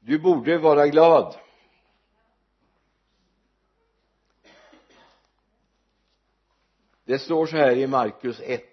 [0.00, 1.36] du borde vara glad.
[7.04, 8.64] Det står så här i Markus 1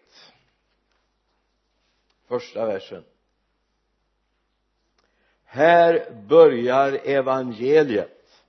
[2.28, 3.04] första versen.
[5.44, 8.44] Här börjar evangeliet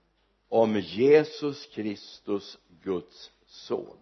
[0.48, 3.98] om Jesus Kristus Guds son.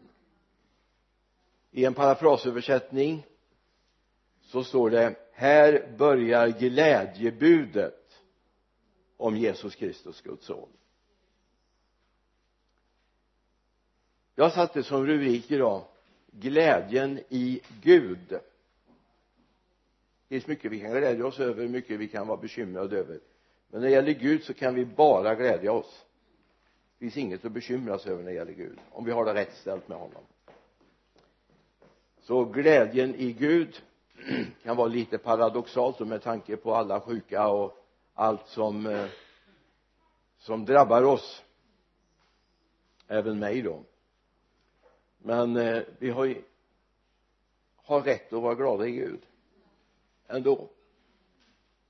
[1.70, 3.26] I en parafrasöversättning
[4.40, 8.05] så står det här börjar glädjebudet
[9.16, 10.68] om Jesus Kristus Guds son.
[14.34, 15.84] Jag satte som rubrik idag
[16.30, 18.28] glädjen i Gud.
[18.28, 18.40] Det
[20.28, 23.20] finns mycket vi kan glädja oss över mycket vi kan vara bekymrade över.
[23.68, 26.04] Men när det gäller Gud så kan vi bara glädja oss.
[26.98, 29.34] Det finns inget att bekymra sig över när det gäller Gud om vi har det
[29.34, 30.22] rätt ställt med honom.
[32.20, 33.82] Så glädjen i Gud
[34.62, 37.85] kan vara lite paradoxalt med tanke på alla sjuka och
[38.16, 39.06] allt som eh,
[40.38, 41.42] som drabbar oss.
[43.08, 43.82] Även mig då.
[45.18, 46.42] Men eh, vi har ju
[47.76, 49.20] har rätt att vara glada i Gud.
[50.28, 50.68] Ändå.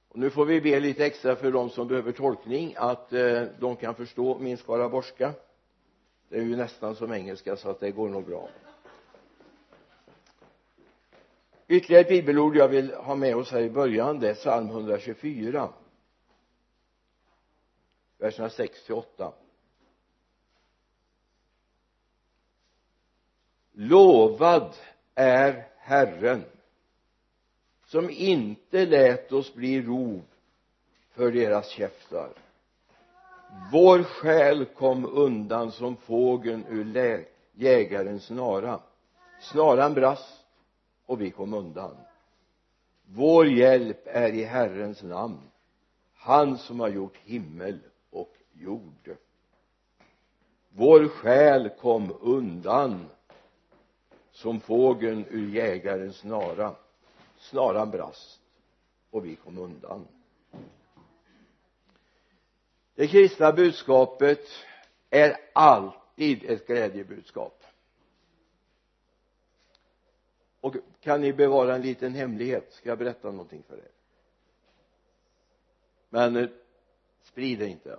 [0.09, 3.77] Och nu får vi be lite extra för de som behöver tolkning att eh, de
[3.77, 5.33] kan förstå min skaraborgska
[6.29, 8.49] det är ju nästan som engelska så att det går nog bra.
[11.69, 15.69] Ytterligare ett bibelord jag vill ha med oss här i början det är psalm 124
[18.19, 19.33] verserna 6 till 8
[23.73, 24.75] lovad
[25.15, 26.45] är Herren
[27.87, 30.23] som inte lät oss bli rov
[31.11, 32.31] för deras käftar.
[33.73, 38.81] Vår själ kom undan som fågeln ur jägarens snara.
[39.41, 40.47] Snaran brast
[41.07, 41.97] och vi kom undan.
[43.05, 45.51] Vår hjälp är i Herrens namn
[46.15, 47.79] han som har gjort himmel
[48.61, 49.17] jord.
[50.69, 53.07] Vår själ kom undan
[54.31, 56.75] som fågeln ur jägarens snara.
[57.39, 58.41] Snaran brast
[59.11, 60.07] och vi kom undan.
[62.95, 64.49] Det kristna budskapet
[65.11, 67.63] är alltid ett glädjebudskap.
[70.61, 72.73] Och kan ni bevara en liten hemlighet?
[72.73, 73.91] Ska jag berätta någonting för er?
[76.09, 76.49] Men eh,
[77.23, 77.99] sprid det inte.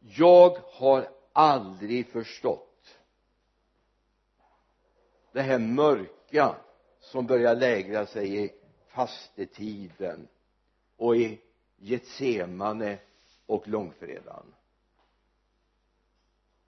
[0.00, 2.98] Jag har aldrig förstått
[5.32, 6.56] det här mörka
[7.00, 8.52] som börjar lägra sig i
[8.88, 10.28] fastetiden
[10.96, 11.40] och i
[11.76, 12.98] Getsemane
[13.46, 14.54] och långfredagen.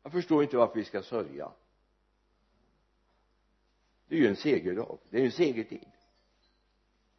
[0.03, 1.53] Jag förstår inte varför vi ska sörja.
[4.09, 4.99] Det är ju en segerdag.
[5.10, 5.88] Det är ju en segertid.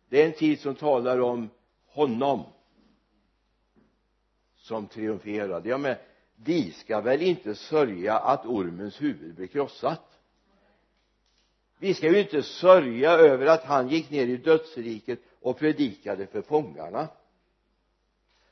[0.10, 1.50] Det är en tid som talar om
[1.86, 2.44] honom
[4.64, 5.70] som triumferade.
[5.70, 5.96] Ja men
[6.36, 10.20] vi ska väl inte sörja att ormens huvud blir krossat?
[11.78, 16.42] Vi ska ju inte sörja över att han gick ner i dödsriket och predikade för
[16.42, 17.08] fångarna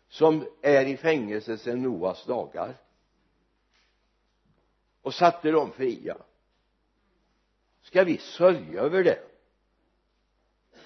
[0.09, 2.77] som är i fängelse sedan Noas dagar
[5.01, 6.17] och satte dem fria.
[7.81, 9.19] Ska vi sörja över det?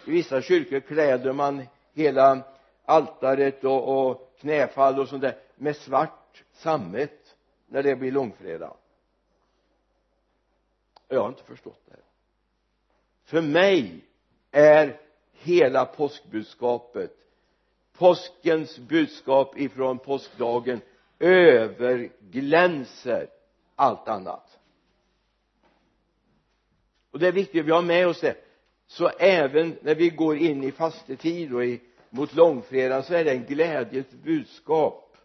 [0.05, 1.63] I vissa kyrkor kläder man
[1.93, 2.43] hela
[2.85, 7.35] altaret och, och knäfall och sånt där med svart sammet
[7.67, 8.77] när det blir långfredag.
[11.07, 12.03] Jag har inte förstått det här.
[13.23, 14.05] För mig
[14.51, 15.01] är
[15.31, 17.25] hela påskbudskapet
[17.97, 20.81] påskens budskap ifrån påskdagen
[21.19, 23.29] överglänser
[23.75, 24.59] allt annat.
[27.11, 28.35] Och det är viktigt att vi har med oss det.
[28.87, 31.81] Så även när vi går in i fastetid och i,
[32.15, 35.17] mot långfredagen så är det en glädjens budskap.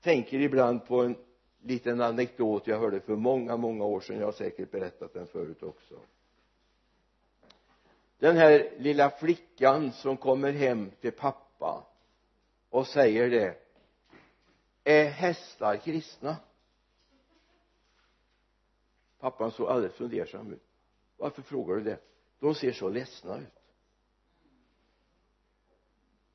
[0.00, 1.16] Tänker ibland på en
[1.62, 4.18] liten anekdot jag hörde för många många år sedan.
[4.18, 5.94] Jag har säkert berättat den förut också.
[8.18, 11.86] Den här lilla flickan som kommer hem till pappa
[12.70, 13.54] och säger det.
[14.84, 16.36] Är hästar kristna?
[19.20, 20.62] Pappan såg alldeles fundersam ut.
[21.16, 21.98] Varför frågar du det?
[22.40, 23.63] De ser så ledsna ut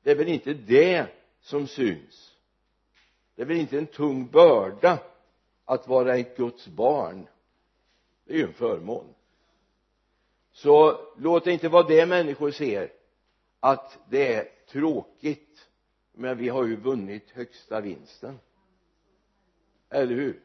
[0.02, 1.06] det är väl inte det
[1.40, 2.36] som syns.
[3.34, 4.98] Det är väl inte en tung börda
[5.64, 7.26] att vara ett Guds barn.
[8.24, 9.14] Det är ju en förmån.
[10.52, 12.92] Så låt det inte vara det människor ser
[13.60, 15.68] att det är tråkigt.
[16.12, 18.38] Men vi har ju vunnit högsta vinsten.
[19.90, 20.40] Eller hur?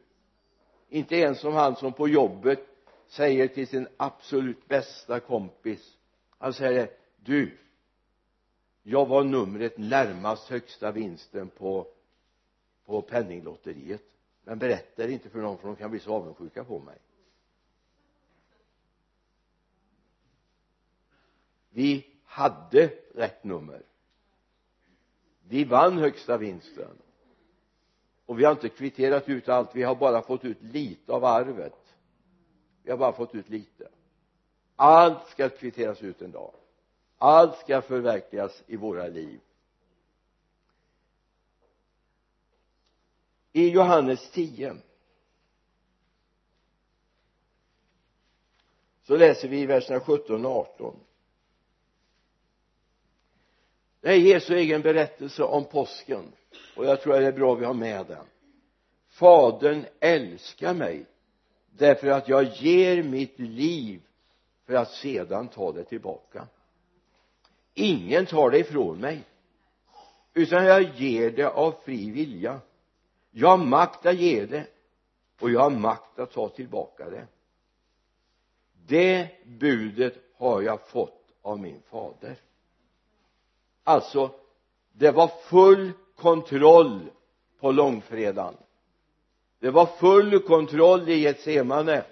[0.88, 2.66] Inte ens som han som på jobbet
[3.06, 5.96] säger till sin absolut bästa kompis
[6.38, 7.58] han säger du
[8.88, 11.86] jag var numret närmast högsta vinsten på
[12.84, 14.02] på penninglotteriet.
[14.44, 16.98] Men berätta det inte för någon för de kan bli så avundsjuka på mig.
[21.70, 23.82] Vi hade rätt nummer.
[25.48, 26.96] Vi vann högsta vinsten.
[28.26, 29.76] Och vi har inte kvitterat ut allt.
[29.76, 31.94] Vi har bara fått ut lite av arvet.
[32.82, 33.88] Vi har bara fått ut lite.
[34.76, 36.54] Allt ska kvitteras ut en dag
[37.18, 39.40] allt ska förverkligas i våra liv.
[43.52, 44.76] I Johannes 10
[49.02, 50.96] så läser vi i verserna 17 och 18
[54.06, 56.32] det är Jesu egen berättelse om påsken
[56.76, 58.26] och jag tror att det är bra att vi har med den.
[59.08, 61.06] Fadern älskar mig
[61.70, 64.02] därför att jag ger mitt liv
[64.66, 66.46] för att sedan ta det tillbaka
[67.76, 69.24] ingen tar det ifrån mig.
[70.34, 72.60] Utan jag ger det av fri vilja.
[73.30, 74.66] Jag har makt att ge det
[75.40, 77.26] och jag har makt att ta tillbaka det.
[78.86, 82.36] Det budet har jag fått av min fader.
[83.84, 84.30] Alltså
[84.92, 87.00] det var full kontroll
[87.60, 88.54] på långfredagen.
[89.58, 92.04] Det var full kontroll i Getsemane.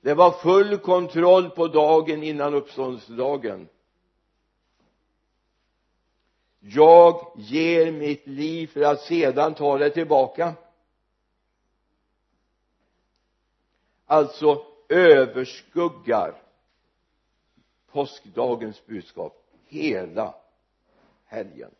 [0.00, 3.68] Det var full kontroll på dagen innan uppståndelsedagen
[6.64, 10.54] jag ger mitt liv för att sedan ta det tillbaka.
[14.06, 16.42] Alltså överskuggar
[17.90, 20.34] påskdagens budskap hela
[21.24, 21.70] helgen.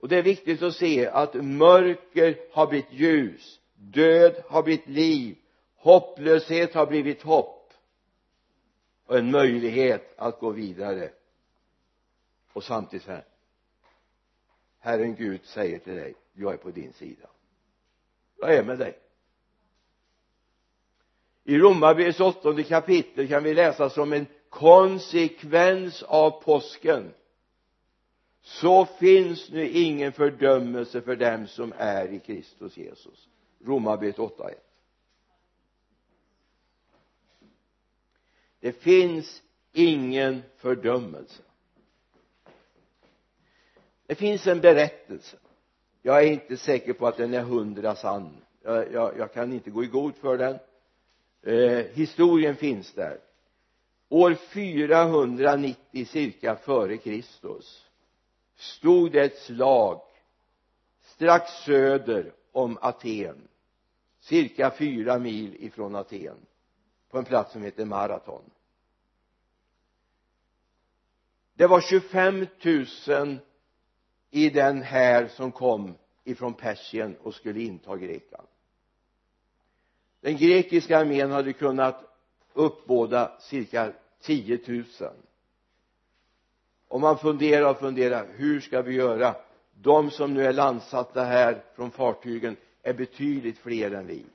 [0.00, 5.36] Och det är viktigt att se att mörker har blivit ljus död har blivit liv
[5.76, 7.72] hopplöshet har blivit hopp
[9.06, 11.10] och en möjlighet att gå vidare
[12.52, 13.24] och samtidigt så här
[14.78, 17.28] Herren Gud säger till dig jag är på din sida.
[18.36, 18.98] Jag är med dig.
[21.44, 27.14] I Romarbrevets åttonde kapitel kan vi läsa som en konsekvens av påsken.
[28.40, 33.28] Så finns nu ingen fördömelse för dem som är i Kristus Jesus.
[33.60, 34.54] Romarbrevet 8.1
[38.60, 39.42] det finns
[39.72, 41.42] ingen fördömelse
[44.08, 45.36] det finns en berättelse.
[46.02, 48.36] Jag är inte säker på att den är hundra sann.
[48.62, 50.58] Jag, jag, jag kan inte gå i god för den.
[51.42, 53.18] Eh, historien finns där.
[54.08, 57.86] År 490 cirka före Kristus
[58.56, 60.00] stod det ett slag
[61.02, 63.48] strax söder om Aten
[64.20, 66.36] cirka fyra mil ifrån Aten
[67.10, 68.50] på en plats som heter Maraton.
[71.54, 72.46] Det var 25
[73.08, 73.38] 000
[74.30, 75.94] i den här som kom
[76.24, 78.48] ifrån Persien och skulle inta Grekland.
[80.20, 82.04] Den grekiska armén hade kunnat
[82.52, 84.84] uppbåda cirka 10 000
[86.88, 89.36] och man funderar och funderar hur ska vi göra?
[89.74, 94.26] De som nu är landsatta här från fartygen är betydligt fler än vi.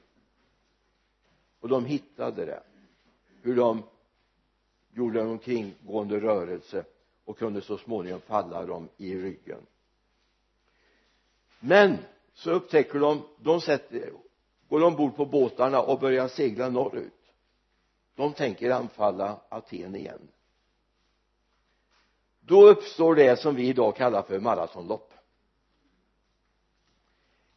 [1.59, 2.63] Och de hittade det
[3.41, 3.83] hur de
[4.91, 6.85] gjorde en omkringgående rörelse
[7.25, 9.59] och kunde så småningom falla dem i ryggen
[11.63, 11.97] men
[12.33, 14.11] så upptäcker de de sätter
[14.69, 17.13] går ombord på båtarna och börjar segla norrut.
[18.15, 20.27] De tänker anfalla Aten igen.
[22.41, 25.13] Då uppstår det som vi idag kallar för maratonlopp.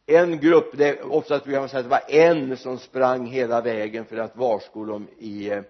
[0.05, 3.61] En grupp, det är oftast brukar man säga att det var en som sprang hela
[3.61, 5.61] vägen för att varsko dem i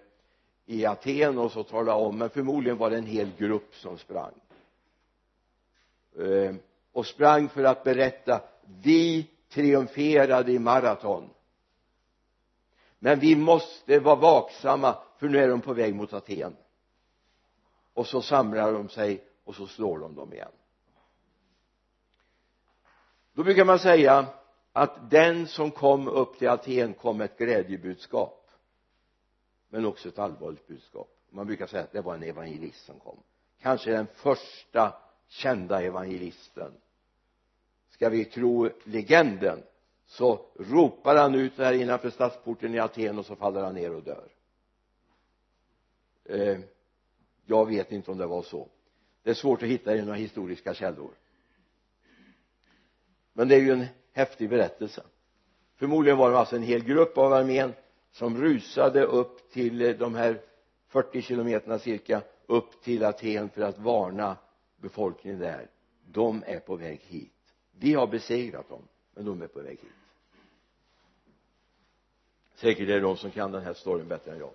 [0.66, 4.34] i Aten och så tala om men förmodligen var det en hel grupp som sprang.
[6.18, 6.54] Eh,
[6.98, 8.40] och sprang för att berätta
[8.82, 11.30] vi triumferade i maraton.
[12.98, 16.56] Men vi måste vara vaksamma för nu är de på väg mot Aten.
[17.94, 20.50] Och så samlar de sig och så slår de dem igen.
[23.32, 24.26] Då brukar man säga
[24.72, 28.50] att den som kom upp till Aten kom med ett glädjebudskap
[29.68, 31.08] men också ett allvarligt budskap.
[31.30, 33.22] Man brukar säga att det var en evangelist som kom.
[33.60, 34.94] Kanske den första
[35.28, 36.72] kända evangelisten
[37.98, 39.62] ska vi tro legenden
[40.06, 44.02] så ropar han ut där innanför stadsporten i Aten och så faller han ner och
[44.02, 44.28] dör.
[46.24, 46.58] Eh,
[47.46, 48.68] jag vet inte om det var så.
[49.22, 51.10] Det är svårt att hitta i några historiska källor.
[53.32, 55.02] Men det är ju en häftig berättelse.
[55.76, 57.72] Förmodligen var det alltså en hel grupp av armén
[58.10, 60.40] som rusade upp till de här
[60.88, 64.36] 40 kilometerna cirka upp till Aten för att varna
[64.76, 65.70] befolkningen där.
[66.06, 67.32] De är på väg hit
[67.78, 68.82] vi har besegrat dem
[69.14, 69.90] men de är på väg hit.
[72.54, 74.50] Säkert är det de som kan den här storyn bättre än jag.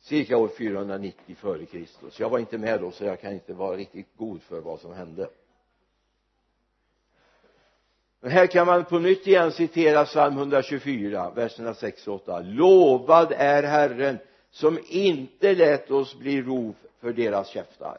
[0.00, 2.20] Cirka år 490 före Kristus.
[2.20, 4.92] Jag var inte med då så jag kan inte vara riktigt god för vad som
[4.92, 5.30] hände.
[8.20, 13.32] Men här kan man på nytt igen citera psalm 124 verserna 6 och 8 lovad
[13.36, 14.18] är Herren
[14.50, 17.98] som inte lät oss bli rov för deras käftar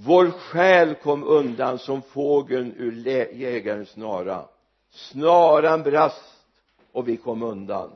[0.00, 2.92] vår själ kom undan som fågeln ur
[3.34, 4.48] jägarens snara.
[4.90, 6.46] Snaran brast
[6.92, 7.90] och vi kom undan.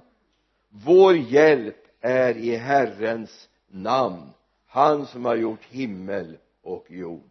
[0.68, 4.30] Vår hjälp är i Herrens namn
[4.66, 7.30] han som har gjort himmel och jord.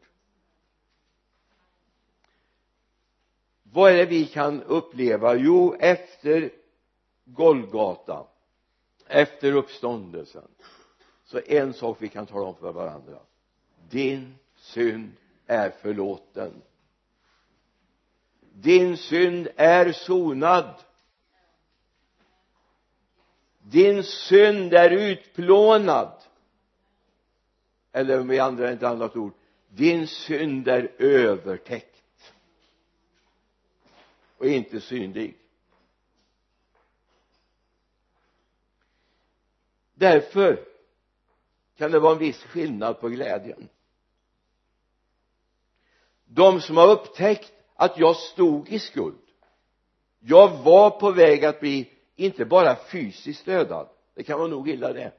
[3.63, 5.35] Vad är det vi kan uppleva?
[5.35, 6.49] Jo efter
[7.25, 8.27] Golgata
[9.07, 10.47] efter uppståndelsen
[11.25, 13.17] så en sak vi kan tala om för varandra.
[13.89, 14.37] Din
[14.73, 15.11] synd
[15.45, 16.61] är förlåten.
[18.53, 20.83] Din synd är sonad.
[23.59, 26.21] Din synd är utplånad.
[27.91, 29.33] Eller om vi använder ett annat ord
[29.73, 32.33] din synd är övertäckt.
[34.37, 35.37] Och inte synlig.
[39.93, 40.65] Därför
[41.77, 43.69] kan det vara en viss skillnad på glädjen
[46.33, 49.17] de som har upptäckt att jag stod i skuld.
[50.19, 54.93] Jag var på väg att bli inte bara fysiskt dödad det kan vara nog illa
[54.93, 55.11] det.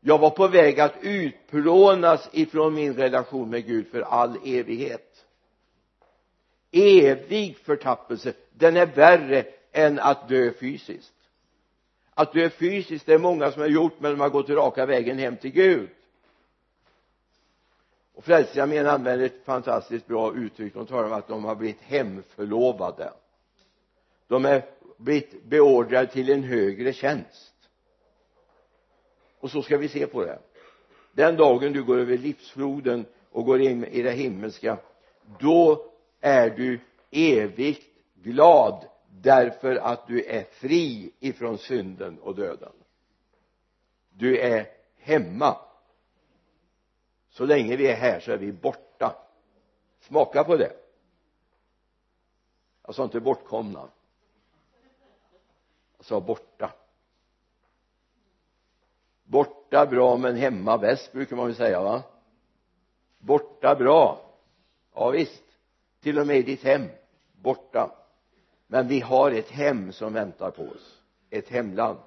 [0.00, 5.24] Jag var på väg att utplånas ifrån min relation med Gud för all evighet.
[6.72, 11.12] Evig förtappelse den är värre än att dö fysiskt.
[12.14, 15.18] Att dö fysiskt det är många som har gjort men de har gått raka vägen
[15.18, 15.88] hem till Gud
[18.20, 20.74] och frälsningsarmén använder ett fantastiskt bra uttryck.
[20.74, 23.12] De talar om att de har blivit hemförlovade.
[24.28, 24.64] De är
[24.96, 27.54] blivit beordrade till en högre tjänst.
[29.38, 30.38] Och så ska vi se på det.
[31.12, 34.78] Den dagen du går över livsfloden och går in i det himmelska
[35.38, 42.72] då är du evigt glad därför att du är fri ifrån synden och döden.
[44.10, 44.66] Du är
[44.98, 45.56] hemma
[47.30, 49.16] så länge vi är här så är vi borta.
[50.00, 50.72] Smaka på det.
[52.86, 53.88] Jag sa inte bortkomna.
[55.96, 56.72] Jag sa borta.
[59.24, 62.02] Borta bra men hemma bäst brukar man väl säga va?
[63.18, 64.20] Borta bra.
[64.94, 65.44] Ja visst.
[66.00, 66.88] Till och med i ditt hem.
[67.32, 67.90] Borta.
[68.66, 71.02] Men vi har ett hem som väntar på oss.
[71.30, 71.98] Ett hemland.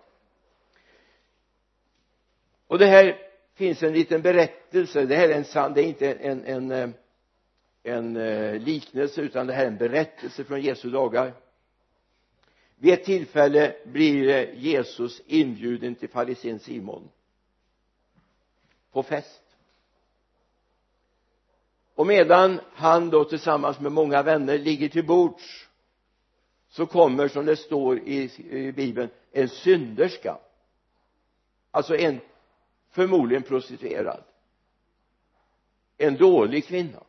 [2.68, 5.06] Och det här finns en liten berättelse.
[5.06, 6.90] Det här är en sann det är inte en, en, eh,
[7.84, 11.34] en, en liknelse utan det här är en berättelse från Jesu dagar.
[12.76, 17.10] Vid ett tillfälle blir Jesus inbjuden till farisén Simon
[18.92, 19.42] på fest.
[21.96, 25.68] Och medan han då tillsammans med många vänner ligger till bords
[26.70, 30.38] så kommer som det står i, i bibeln en synderska.
[31.72, 32.20] Alltså en
[32.94, 34.24] förmodligen prostituerad.
[35.98, 37.04] En dålig kvinna.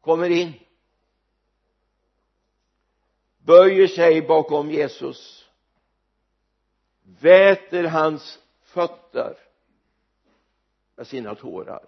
[0.00, 0.52] Kommer in.
[3.38, 5.48] Böjer sig bakom Jesus.
[7.02, 9.36] Väter hans fötter
[10.94, 11.86] med sina tårar.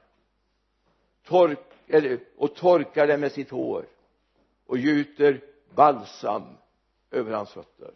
[1.25, 3.87] Tork, eller, och torkar det med sitt hår.
[4.67, 5.41] Och gjuter
[5.75, 6.57] balsam
[7.11, 7.95] över hans fötter.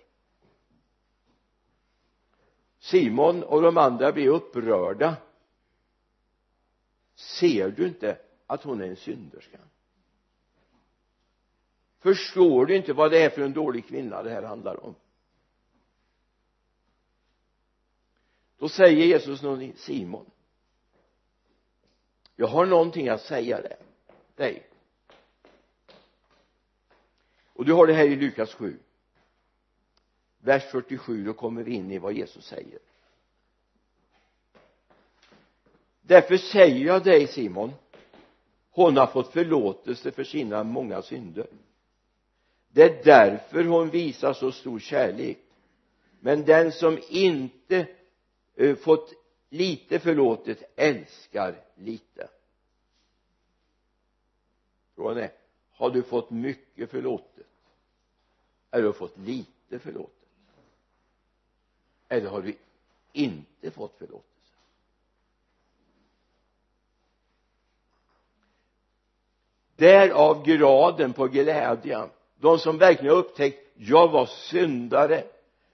[2.83, 5.17] Simon och de andra blir upprörda.
[7.15, 9.59] Ser du inte att hon är en synderska?
[11.99, 14.95] Förstår du inte vad det är för en dålig kvinna det här handlar om?
[18.59, 20.31] Då säger Jesus någonting Simon.
[22.37, 23.61] Jag har någonting att säga
[24.35, 24.67] dig.
[27.53, 28.79] Och du har det här i Lukas 7
[30.43, 32.79] vers 47 då kommer vi in i vad Jesus säger.
[36.01, 37.73] Därför säger jag dig Simon
[38.71, 41.47] hon har fått förlåtelse för sina många synder.
[42.69, 45.39] Det är därför hon visar så stor kärlek.
[46.21, 47.87] Men den som inte
[48.61, 49.13] uh, fått
[49.49, 52.29] lite förlåtet älskar lite.
[54.95, 55.31] Frågan är
[55.73, 57.47] har du fått mycket förlåtet?
[58.71, 60.22] Eller har du fått lite förlåtet?
[62.13, 62.57] eller har vi
[63.13, 64.29] inte fått förlåtelse?
[69.77, 72.09] Därav graden på glädjen
[72.41, 75.25] de som verkligen har upptäckt jag var syndare.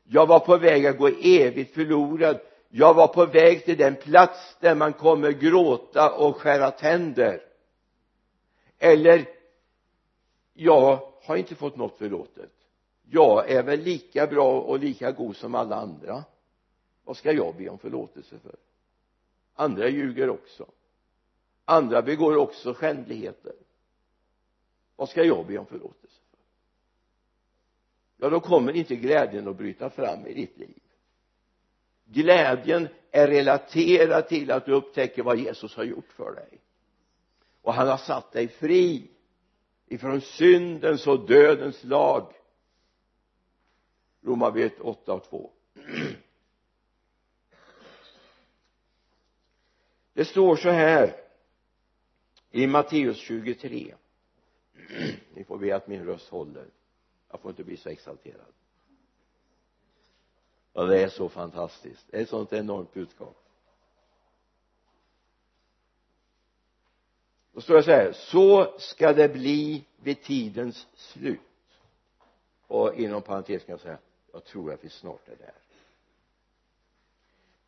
[0.05, 2.41] Jag var på väg att gå evigt förlorad.
[2.69, 7.43] Jag var på väg till den plats där man kommer gråta och skära tänder.
[8.79, 9.29] Eller
[10.55, 12.58] jag har inte fått något förlåtet
[13.11, 16.25] jag är väl lika bra och lika god som alla andra.
[17.05, 18.57] Vad ska jag be om förlåtelse för?
[19.55, 20.67] Andra ljuger också.
[21.65, 23.53] Andra begår också skändligheter.
[24.97, 26.39] Vad ska jag be om förlåtelse för?
[28.17, 30.81] Ja då kommer inte glädjen att bryta fram i ditt liv.
[32.05, 36.61] Glädjen är relaterad till att du upptäcker vad Jesus har gjort för dig.
[37.63, 39.11] Och han har satt dig fri
[39.87, 42.33] ifrån syndens och dödens lag.
[44.21, 45.51] Romarbrevet 8 och 2
[50.13, 51.21] det står så här
[52.51, 53.95] i Matteus 23
[55.35, 56.67] ni får be att min röst håller.
[57.31, 58.53] Jag får inte bli så exalterad.
[60.73, 62.07] Ja det är så fantastiskt.
[62.11, 63.37] Det är ett sånt enormt budskap.
[67.53, 71.41] Då står det så här så ska det bli vid tidens slut.
[72.67, 73.99] Och inom parentes kan jag säga
[74.33, 75.55] jag tror att vi snart är där.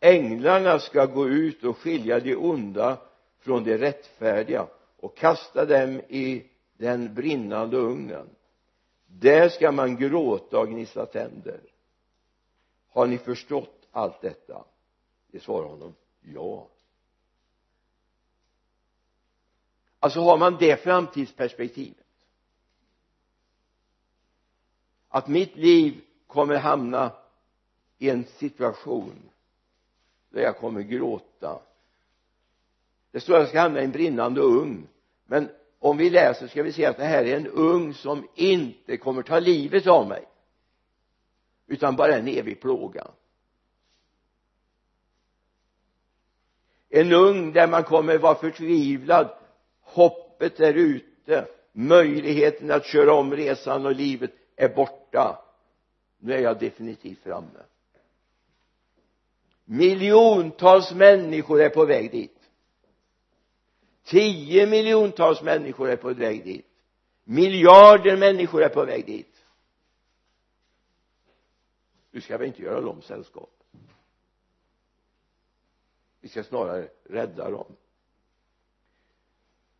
[0.00, 2.98] Änglarna ska gå ut och skilja de onda
[3.38, 6.44] från de rättfärdiga och kasta dem i
[6.76, 8.28] den brinnande ugnen.
[9.06, 11.60] Där ska man gråta och gnissla tänder.
[12.88, 14.64] Har ni förstått allt detta?
[15.30, 16.68] Det svarar honom ja.
[19.98, 22.06] Alltså har man det framtidsperspektivet?
[25.08, 27.12] Att mitt liv kommer hamna
[27.98, 29.30] i en situation
[30.30, 31.60] där jag kommer gråta.
[33.10, 34.86] Det står att jag ska hamna i en brinnande ugn.
[35.26, 38.96] Men om vi läser ska vi se att det här är en ugn som inte
[38.96, 40.24] kommer ta livet av mig
[41.66, 43.06] utan bara en evig plåga.
[46.88, 49.30] En ugn där man kommer vara förtvivlad.
[49.80, 51.46] Hoppet är ute.
[51.72, 55.49] Möjligheten att köra om resan och livet är borta
[56.20, 57.62] nu är jag definitivt framme.
[59.64, 62.50] Miljontals människor är på väg dit.
[64.04, 66.66] Tio miljontals människor är på väg dit.
[67.24, 69.44] Miljarder människor är på väg dit.
[72.10, 73.50] Nu ska vi inte göra dem sällskap.
[76.20, 77.76] Vi ska snarare rädda dem.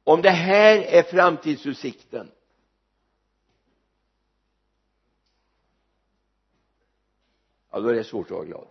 [0.05, 2.31] Om det här är framtidsutsikten
[7.71, 8.67] ja då är det svårt att vara glad.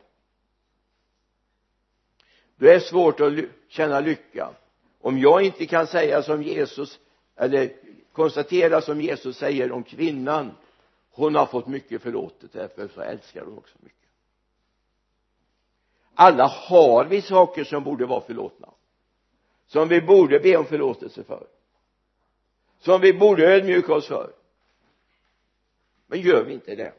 [2.55, 3.33] Då är det svårt att
[3.67, 4.49] känna lycka.
[5.01, 6.99] Om jag inte kan säga som Jesus
[7.35, 7.73] eller
[8.11, 10.51] konstatera som Jesus säger om kvinnan
[11.11, 13.99] hon har fått mycket förlåtet därför så älskar hon också mycket.
[16.13, 18.69] Alla har vi saker som borde vara förlåtna.
[19.67, 21.47] Som vi borde be om förlåtelse för.
[22.79, 24.33] Som vi borde ödmjuka oss för.
[26.07, 26.93] Men gör vi inte det?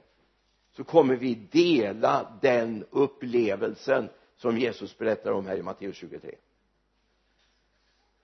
[0.80, 6.34] Så kommer vi dela den upplevelsen som Jesus berättar om här i Matteus 23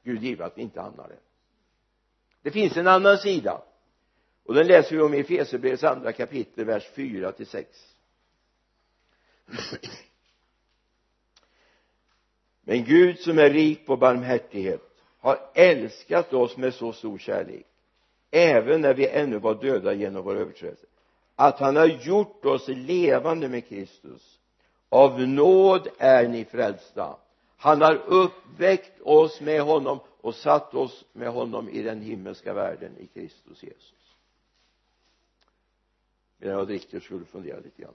[0.02, 1.18] Gud give att vi inte hamnar där.
[2.42, 3.62] Det finns en annan sida
[4.44, 7.96] och den läser vi om i Efesierbrevets andra kapitel vers 4 till 6
[12.60, 14.82] men Gud som är rik på barmhärtighet
[15.18, 17.66] har älskat oss med så stor kärlek
[18.30, 20.86] även när vi ännu var döda genom vår överträdelse
[21.36, 24.38] att han har gjort oss levande med Kristus.
[24.88, 27.16] Av nåd är ni frälsta.
[27.56, 32.96] Han har uppväckt oss med honom och satt oss med honom i den himmelska världen
[32.98, 34.16] i Kristus Jesus.
[36.38, 37.92] Medan jag dricker skulle du fundera lite grann.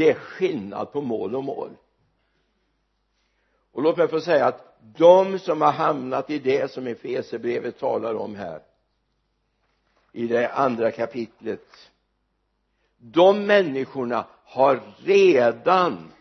[0.00, 1.70] Det är skillnad på mål och mål.
[3.72, 8.14] Och låt mig få säga att de som har hamnat i det som Efesierbrevet talar
[8.14, 8.62] om här
[10.12, 11.90] i det andra kapitlet
[12.98, 16.12] de människorna har redan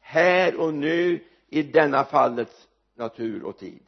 [0.00, 3.82] här och nu i denna fallets natur och tid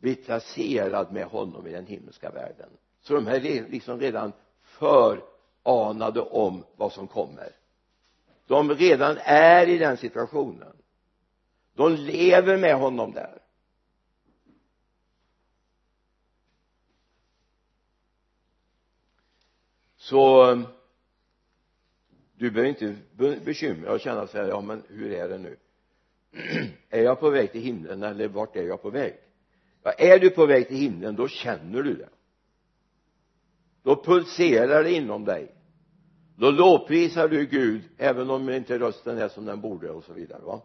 [0.00, 2.68] blivit placerad med honom i den himmelska världen.
[3.00, 3.40] Så de är
[3.70, 5.37] liksom redan för
[5.68, 7.52] anade om vad som kommer.
[8.46, 10.76] De redan är i den situationen.
[11.74, 13.38] De lever med honom där.
[19.96, 20.60] Så eh,
[22.36, 22.96] du behöver inte
[23.44, 25.56] bekymra dig och känna så här ja men hur är det nu?
[26.90, 29.14] Är jag på väg till himlen eller vart är jag på väg?
[29.82, 32.08] Ja, är du på väg till himlen då känner du det.
[33.82, 35.57] Då pulserar det inom dig
[36.38, 40.42] då lovprisar du Gud även om inte rösten är som den borde och så vidare
[40.42, 40.60] va?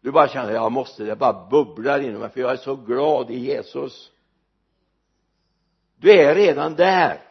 [0.00, 3.30] Du bara känner jag måste det bara bubblar inom mig för jag är så glad
[3.30, 4.12] i Jesus.
[5.96, 7.22] Du är redan där.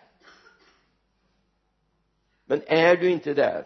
[2.46, 3.66] Men är du inte där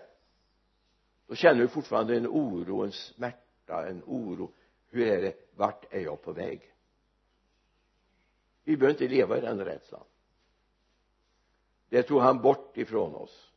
[1.28, 4.52] då känner du fortfarande en oro, en smärta, en oro.
[4.90, 6.74] Hur är det, vart är jag på väg?
[8.64, 10.04] Vi behöver inte leva i den rädslan.
[11.90, 13.53] Det tog han bort ifrån oss.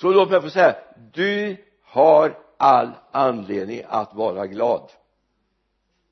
[0.00, 0.76] Så låt mig få säga
[1.12, 4.90] du har all anledning att vara glad.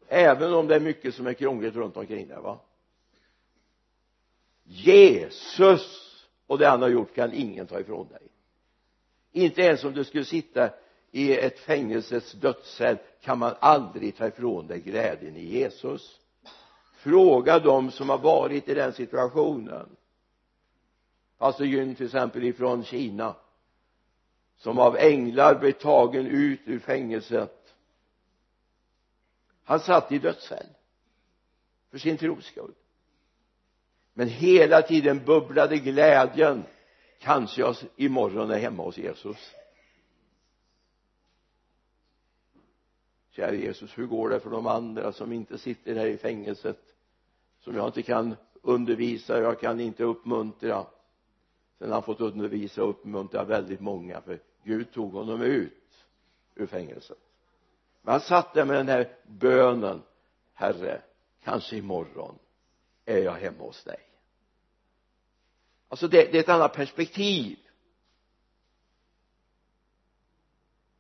[0.09, 2.59] Även om det är mycket som är krångligt runt omkring dig va?
[4.65, 6.13] Jesus
[6.47, 8.23] och det han har gjort kan ingen ta ifrån dig.
[9.33, 10.71] Inte ens om du skulle sitta
[11.11, 16.21] i ett fängelses dödscell kan man aldrig ta ifrån dig glädjen i Jesus.
[16.95, 19.97] Fråga dem som har varit i den situationen.
[21.39, 23.35] Pastor Gyn till exempel ifrån Kina
[24.57, 27.75] som av änglar blev tagen ut ur fängelset.
[29.65, 30.67] Han satt i dödscell
[31.91, 32.75] för sin tros skull.
[34.15, 36.65] Men hela tiden bubblade glädjen
[37.19, 39.55] kanske jag imorgon är hemma hos Jesus.
[43.31, 46.95] Kära Jesus hur går det för de andra som inte sitter här i fängelset
[47.61, 50.87] som jag inte kan undervisa jag kan inte uppmuntra?
[51.79, 56.07] Sen har han fått undervisa och uppmuntra väldigt många för Gud tog honom ut
[56.55, 57.19] ur fängelset.
[58.03, 60.03] Men han satt där med den här bönen.
[60.55, 61.03] Herre
[61.45, 62.39] kanske imorgon
[63.05, 64.01] är jag hemma hos dig.
[65.89, 67.59] Alltså det, det är ett annat perspektiv.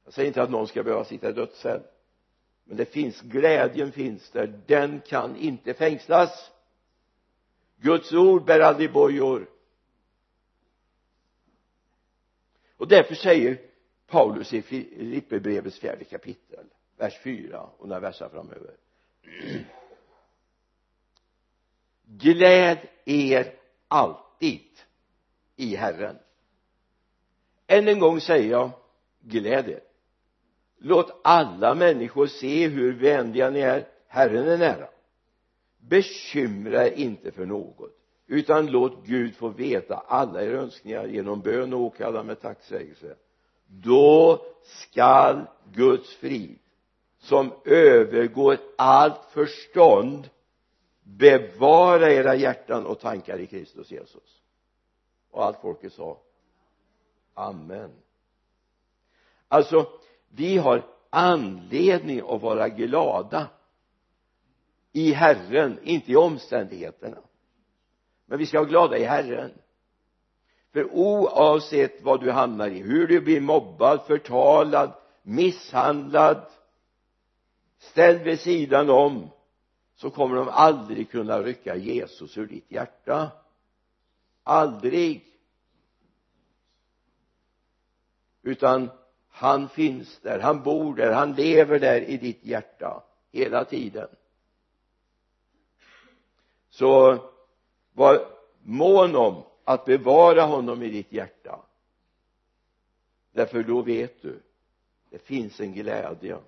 [0.05, 1.83] Jag säger inte att någon ska behöva sitta i dödscell
[2.69, 4.63] men det finns glädjen finns där.
[4.67, 6.51] Den kan inte fängslas.
[7.77, 9.51] Guds ord bär aldrig bojor.
[12.77, 13.59] Och därför säger
[14.07, 18.77] Paulus i Filipperbrevets fjärde kapitel vers 4 och några verser framöver.
[22.05, 23.55] Gläd er
[23.89, 24.81] alltid
[25.57, 26.17] i Herren.
[27.67, 28.71] Än en gång säger jag
[29.21, 29.81] gläd er.
[30.79, 34.89] Låt alla människor se hur vänliga ni är Herren är nära.
[35.79, 41.73] Bekymra er inte för något utan låt Gud få veta alla era önskningar genom bön
[41.73, 43.17] och åkallan med tacksägelse.
[43.67, 46.59] Då skall Guds frid
[47.19, 50.31] som övergår allt förstånd
[51.03, 54.43] bevara era hjärtan och tankar i Kristus Jesus.
[55.31, 56.21] Och allt folket sa
[57.35, 57.91] amen.
[59.49, 59.87] Alltså
[60.29, 63.49] vi har anledning att vara glada
[64.93, 67.19] i Herren, inte i omständigheterna
[68.27, 69.53] men vi ska vara glada i Herren.
[70.73, 76.47] För oavsett vad du hamnar i hur du blir mobbad, förtalad, misshandlad
[77.79, 79.31] ställd vid sidan om
[79.97, 83.31] så kommer de aldrig kunna rycka Jesus ur ditt hjärta.
[84.43, 85.25] Aldrig.
[88.43, 88.91] Utan
[89.29, 94.09] han finns där, han bor där, han lever där i ditt hjärta hela tiden.
[96.71, 97.19] Så
[97.97, 98.29] var
[98.63, 101.61] mån om att bevara honom i ditt hjärta.
[103.33, 104.41] Därför då vet du
[105.11, 106.39] det finns en glädje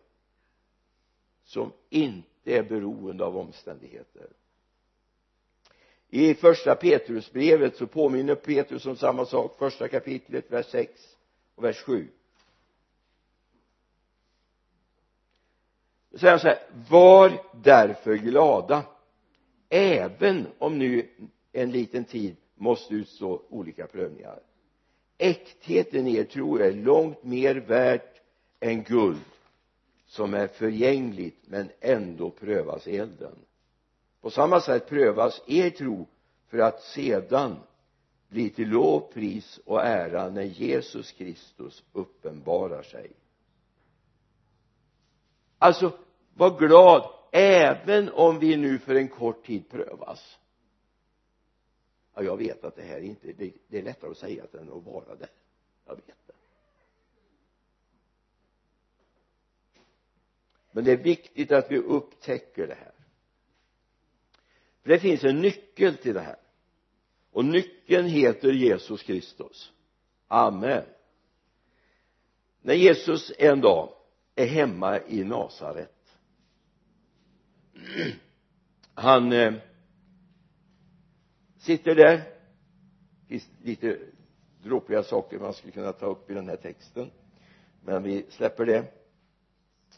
[1.45, 4.27] som inte är beroende av omständigheter.
[6.09, 11.17] I första Petrusbrevet så påminner Petrus om samma sak första kapitlet vers 6
[11.55, 12.09] och vers 7
[16.11, 16.59] då säger han så här
[16.89, 18.83] var därför glada
[19.69, 21.09] även om nu
[21.59, 24.41] en liten tid måste utstå olika prövningar.
[25.19, 28.21] Äktheten i er tro är långt mer värt
[28.61, 29.25] än guld
[30.07, 33.35] som är förgängligt men ändå prövas i elden.
[34.21, 36.07] På samma sätt prövas er tro
[36.49, 37.57] för att sedan
[38.29, 43.11] bli till lov, pris och ära när Jesus Kristus uppenbarar sig.
[45.59, 45.93] Alltså
[46.35, 50.39] var glad även om vi nu för en kort tid prövas
[52.19, 53.33] ja jag vet att det här inte
[53.69, 55.29] det är lättare att säga än att vara där.
[55.87, 56.33] Jag vet det.
[60.73, 62.93] Men det är viktigt att vi upptäcker det här.
[64.83, 66.39] För det finns en nyckel till det här.
[67.31, 69.73] Och nyckeln heter Jesus Kristus.
[70.29, 70.85] Amen.
[72.61, 73.95] När Jesus en dag
[74.35, 75.95] är hemma i Nasaret
[78.95, 79.55] han eh,
[81.59, 82.17] sitter där.
[82.17, 83.99] Det finns lite
[84.63, 87.11] dråpliga saker man skulle kunna ta upp i den här texten
[87.85, 88.85] men vi släpper det.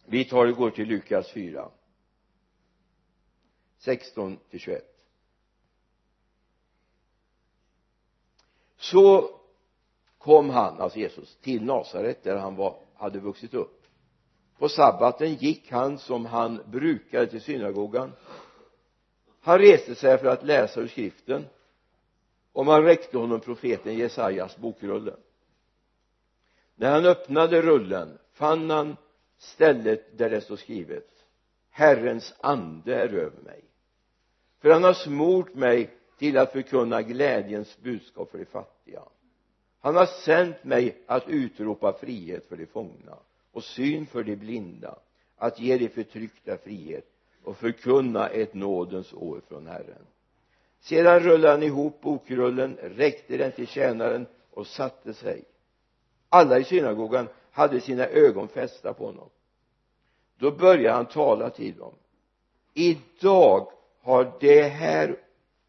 [0.07, 1.68] Vi tar och går till Lukas 4
[3.79, 4.90] 16 till 21
[8.81, 9.31] så
[10.18, 13.83] kom han, alltså Jesus, till Nasaret där han var, hade vuxit upp.
[14.59, 18.12] På sabbaten gick han som han brukade till synagogan
[19.40, 21.46] han reste sig för att läsa ur skriften
[22.53, 25.16] och man räckte honom profeten Jesajas bokrulle.
[26.74, 28.96] När han öppnade rullen fann han
[29.38, 31.07] stället där det står skrivet
[31.70, 33.64] Herrens ande är över mig.
[34.61, 39.03] För han har smort mig till att förkunna glädjens budskap för de fattiga.
[39.81, 43.18] Han har sänt mig att utropa frihet för de fångna
[43.53, 44.98] och syn för de blinda
[45.37, 47.07] att ge de förtryckta frihet
[47.44, 50.07] och förkunna ett nådens år från Herren.
[50.81, 55.44] Sedan rullade han ihop bokrullen räckte den till tjänaren och satte sig.
[56.29, 59.29] Alla i synagogan hade sina ögon fästa på honom.
[60.38, 61.94] Då började han tala till dem.
[62.74, 65.16] Idag har det här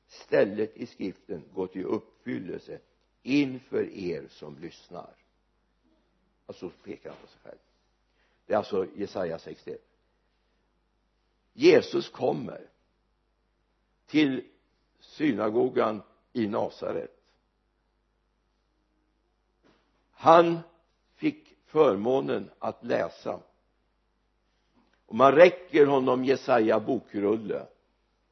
[0.07, 2.79] stället i skriften gått i uppfyllelse
[3.23, 5.15] inför er som lyssnar.
[6.45, 7.59] Alltså pekar han på sig själv.
[8.45, 9.90] Det är alltså Jesaja 61
[11.53, 12.67] Jesus kommer
[14.05, 14.43] till
[14.99, 16.01] synagogan
[16.33, 17.17] i Nasaret.
[20.11, 20.59] Han
[21.15, 23.39] fick förmånen att läsa.
[25.05, 27.65] Och man räcker honom Jesaja bokrulle.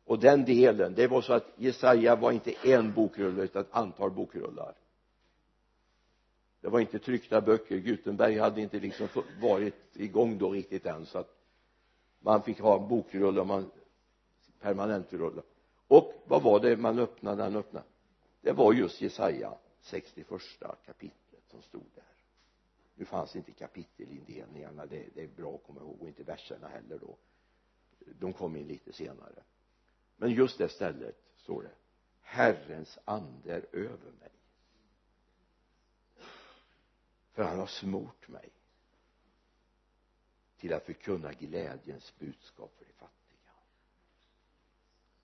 [0.05, 4.11] Och den delen det var så att Jesaja var inte en bokrulle utan ett antal
[4.11, 4.73] bokrullar.
[6.61, 7.77] Det var inte tryckta böcker.
[7.77, 9.07] Gutenberg hade inte liksom
[9.41, 11.38] varit igång då riktigt än så att
[12.19, 13.71] man fick ha en bokrulle och man
[14.59, 15.41] permanentrulle.
[15.87, 17.85] Och vad var det man öppnade när han öppnade?
[18.41, 20.27] Det var just Jesaja 61
[20.85, 22.03] kapitlet som stod där.
[22.95, 26.99] Nu fanns inte kapitelindelningarna det, det är bra att komma ihåg och inte verserna heller
[26.99, 27.17] då.
[28.19, 29.43] De kom in lite senare.
[30.17, 31.71] Men just det stället står det
[32.21, 34.31] Herrens ande är över mig
[37.39, 38.49] för han har smort mig
[40.59, 43.51] till att förkunna glädjens budskap för de fattiga.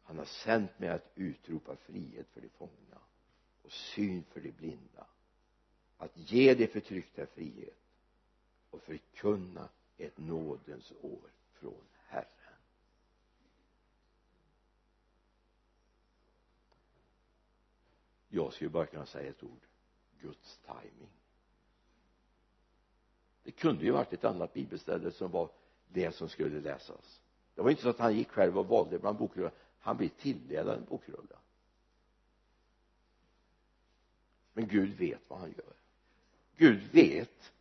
[0.03, 3.01] Han har sänt mig att utropa frihet för de fångna
[3.61, 5.07] och syn för de blinda
[5.97, 7.79] att ge de förtryckta frihet
[8.69, 12.27] och förkunna ett nådens år från Herren.
[18.27, 19.67] Jag skulle bara kunna säga ett ord.
[20.21, 21.24] Guds timing
[23.45, 25.49] det kunde ju varit ett annat bibelställe som var
[25.87, 27.21] det som skulle läsas.
[27.55, 30.77] Det var inte så att han gick själv och valde bland bokrullar han blev tilldelad
[30.77, 31.37] en bokrulla
[34.55, 35.73] men Gud vet vad han gör.
[36.57, 37.51] Gud vet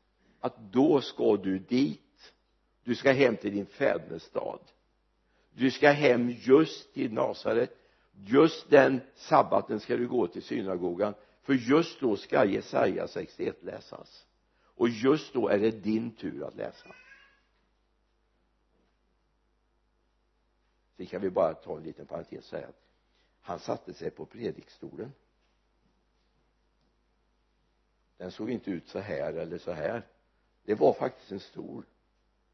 [0.40, 2.32] att då ska du dit.
[2.84, 4.58] Du ska hem till din fädernesstad.
[5.52, 7.76] Du ska hem just till Nasaret.
[8.12, 11.14] Just den sabbaten ska du gå till synagogan.
[11.42, 14.26] För just då ska Jesaja 61 läsas
[14.76, 16.94] och just då är det din tur att läsa.
[20.96, 22.80] Sen kan vi bara ta en liten parentes och säga att
[23.40, 25.12] han satte sig på predikstolen.
[28.16, 30.06] Den såg inte ut så här eller så här.
[30.64, 31.84] Det var faktiskt en stol.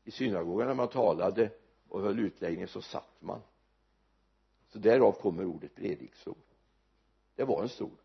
[0.05, 1.51] I synagogan när man talade
[1.89, 3.41] och höll utläggning så satt man.
[4.69, 6.37] Så därav kommer ordet predikstol.
[7.35, 7.97] Det var en stol.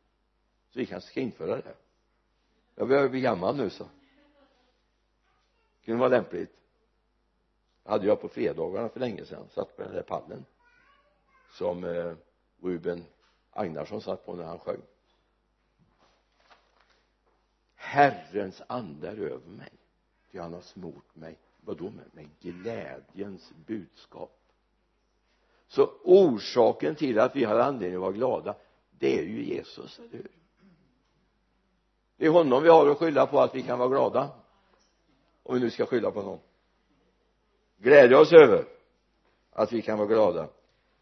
[0.70, 1.76] Så vi kanske ska införa det.
[2.76, 3.88] Jag börjar bli gammal nu så
[5.86, 6.52] kunde vara lämpligt.
[7.84, 10.46] Hade jag på fredagarna för länge sedan satt på den där pallen
[11.52, 12.14] som eh,
[12.62, 13.06] Ruben
[13.52, 14.82] Agnarsson satt på när han sjöng.
[17.76, 19.72] Herrens ande är över mig
[20.36, 21.38] ty han har smort mig.
[21.62, 24.32] Vadå med, med glädjens budskap?
[25.68, 28.56] Så orsaken till att vi har anledning att vara glada
[29.00, 30.32] det är ju Jesus, eller hur?
[32.18, 34.30] Det är honom vi har att skylla på att vi kan vara glada
[35.46, 36.40] om vi nu ska skylla på någon.
[37.78, 38.66] Glädja oss över
[39.52, 40.50] att vi kan vara glada.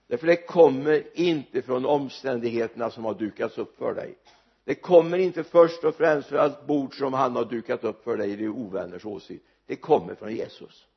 [0.07, 4.17] Därför det kommer inte från omständigheterna som har dukats upp för dig.
[4.63, 8.17] Det kommer inte först och främst för allt bord som han har dukat upp för
[8.17, 10.87] dig i din ovänners åsikt det kommer från Jesus.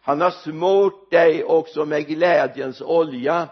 [0.00, 3.48] Han har smort dig också med glädjens olja.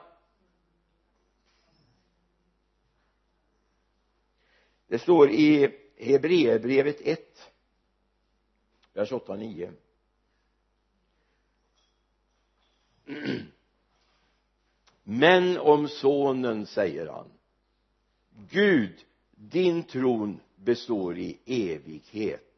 [4.87, 7.52] Det står i Hebreerbrevet 1
[8.93, 9.73] vers 8 och 9
[15.05, 17.31] men om sonen säger han
[18.51, 22.53] Gud din tron består i evighet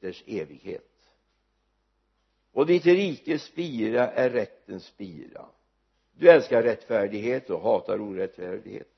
[0.00, 0.82] dess evighet.
[2.52, 5.46] Och ditt rikes spira är rättens spira.
[6.12, 8.88] Du älskar rättfärdighet och hatar orättfärdighet.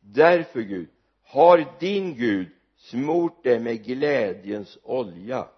[0.00, 0.88] Därför Gud
[1.22, 5.48] har din Gud smort dig med glädjens olja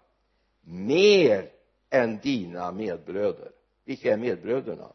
[0.65, 1.51] mer
[1.91, 3.53] än dina medbröder.
[3.85, 4.93] Vilka är medbröderna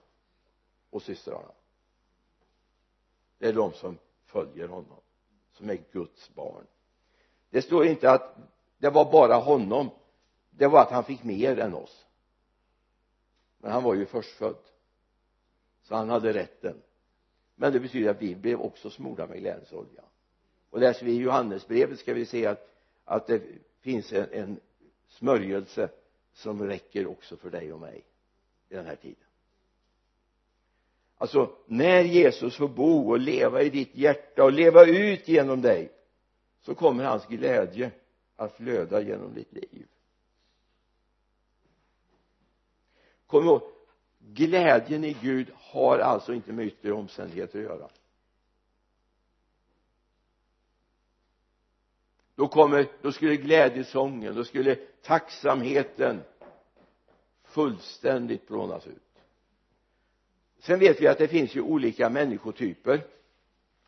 [0.89, 1.51] och systrarna?
[3.37, 4.99] Det är de som följer honom
[5.53, 6.65] som är Guds barn.
[7.49, 8.37] Det står inte att
[8.77, 9.89] det var bara honom.
[10.49, 12.05] Det var att han fick mer än oss.
[13.57, 14.57] Men han var ju förstfödd
[15.83, 16.81] så han hade rätten.
[17.55, 20.03] Men det betyder att vi blev också smorda med glädjesolja.
[20.69, 22.77] Och läser vi Johannesbrevet ska vi se att
[23.09, 23.41] att det
[23.79, 24.59] finns en, en
[25.07, 25.89] smörjelse
[26.33, 28.03] som räcker också för dig och mig
[28.69, 29.23] i den här tiden.
[31.17, 35.91] Alltså när Jesus får bo och leva i ditt hjärta och leva ut genom dig
[36.61, 37.91] så kommer hans glädje
[38.35, 39.87] att flöda genom ditt liv.
[43.27, 43.61] Kom ihåg
[44.19, 47.89] glädjen i Gud har alltså inte med yttre omständigheter att göra.
[52.37, 56.23] Då kommer, då skulle glädjesången, då skulle tacksamheten
[57.43, 59.23] fullständigt plånas ut.
[60.59, 63.07] Sen vet vi att det finns ju olika människotyper.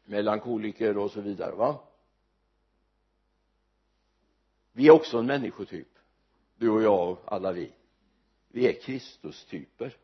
[0.05, 1.79] Melankoliker och så vidare va?
[4.71, 5.87] Vi är också en människotyp.
[6.55, 7.71] Du och jag och alla vi.
[8.47, 9.97] Vi är Kristustyper.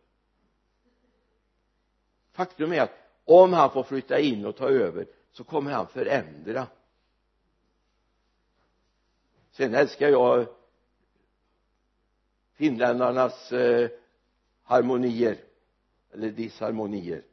[2.31, 2.93] Faktum är att
[3.25, 6.67] om han får flytta in och ta över så kommer han förändra
[9.57, 10.47] sen älskar jag
[12.53, 13.89] finländarnas eh,
[14.63, 15.37] harmonier
[16.11, 17.23] eller disharmonier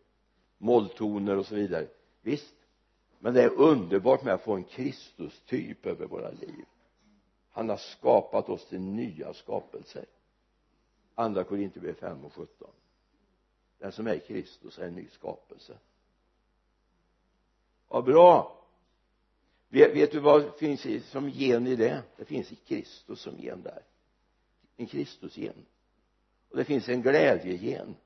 [0.59, 1.87] molltoner och så vidare.
[2.23, 2.55] Visst.
[3.19, 6.65] Men det är underbart med att få en Kristustyp över våra liv.
[7.51, 10.05] Han har skapat oss till nya skapelser.
[11.15, 12.71] Andra Korinthierbrevet 5 och 17
[13.83, 15.79] den som är Kristus är en ny skapelse.
[17.89, 18.62] Vad bra!
[19.73, 22.03] Vet, vet du vad finns som gen i det?
[22.17, 23.83] Det finns i Kristus som gen där.
[24.77, 25.67] En Kristusgen.
[26.51, 27.97] Och det finns en glädjegen.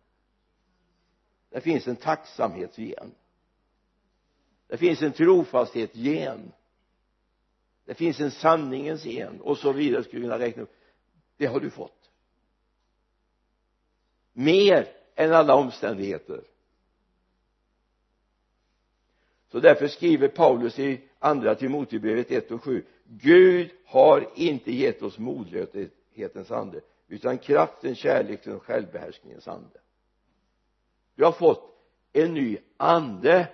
[1.50, 3.14] Det finns en tacksamhetsgen.
[4.66, 6.52] Det finns en trofasthetsgen.
[7.84, 10.76] Det finns en sanningens gen och så vidare skulle jag kunna räkna upp.
[11.36, 12.10] Det har du fått.
[14.32, 16.44] Mer än alla omständigheter
[19.48, 25.18] så därför skriver Paulus i andra Timoteusbrevet 1 och 7 Gud har inte gett oss
[25.18, 29.80] modlöshetens ande utan kraften, kärleken och självbehärskningens ande.
[31.14, 31.76] Du har fått
[32.12, 33.48] en ny ande.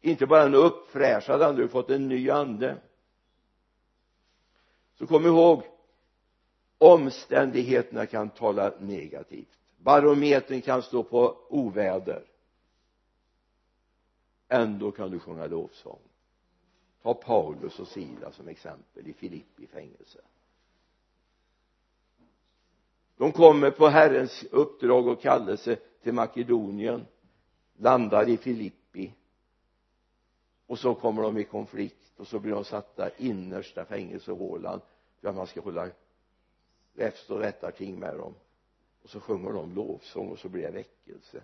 [0.00, 2.76] Inte bara en uppfräschad ande du har fått en ny ande.
[4.98, 5.62] Så kom ihåg
[6.78, 9.58] omständigheterna kan tala negativt.
[9.76, 12.29] Barometern kan stå på oväder
[14.50, 15.98] ändå kan du sjunga lovsång.
[17.02, 20.20] Ta Paulus och Sila som exempel i Filippi fängelse.
[23.16, 27.06] De kommer på Herrens uppdrag och kallelse till Makedonien
[27.76, 29.14] landar i Filippi
[30.66, 34.80] och så kommer de i konflikt och så blir de satta innersta fängelsehålan
[35.20, 35.90] för att man ska hålla
[36.94, 38.34] räfst och rättarting med dem.
[39.02, 41.42] Och så sjunger de lovsång och så blir det väckelse.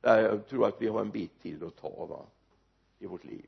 [0.00, 2.26] Jag tror att vi har en bit till att ta va
[2.98, 3.46] i vårt liv.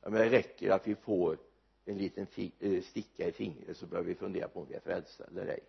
[0.00, 1.38] Ja, men det räcker att vi får
[1.84, 2.26] en liten
[2.58, 5.60] eh, sticka i fingret så börjar vi fundera på om vi är frälsta eller ej.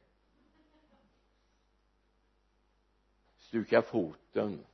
[3.37, 4.65] Stuka foten